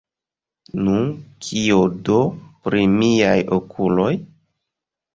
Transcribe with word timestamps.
Nu, 0.87 0.95
kio 1.49 1.77
do, 2.09 2.23
pri 2.71 2.83
miaj 2.97 3.39
okuloj? 3.63 4.13